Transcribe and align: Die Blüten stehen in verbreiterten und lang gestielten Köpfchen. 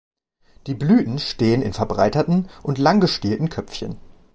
Die 0.65 0.73
Blüten 0.73 1.19
stehen 1.19 1.61
in 1.61 1.73
verbreiterten 1.73 2.49
und 2.63 2.79
lang 2.79 2.99
gestielten 3.01 3.49
Köpfchen. 3.49 3.99